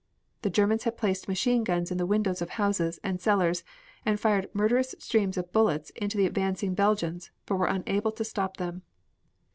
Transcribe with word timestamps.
The 0.41 0.49
Germans 0.49 0.85
had 0.85 0.97
placed 0.97 1.27
machine 1.27 1.63
guns 1.63 1.91
in 1.91 1.99
the 1.99 2.07
windows 2.07 2.41
of 2.41 2.49
houses 2.57 2.99
and 3.03 3.21
cellars 3.21 3.63
and 4.03 4.19
fired 4.19 4.49
murderous 4.51 4.95
streams 4.97 5.37
of 5.37 5.51
bullets 5.51 5.91
into 5.91 6.17
the 6.17 6.25
advancing 6.25 6.73
Belgians 6.73 7.29
but 7.45 7.57
were 7.57 7.67
unable 7.67 8.11
to 8.13 8.23
stop 8.23 8.57
them. 8.57 8.81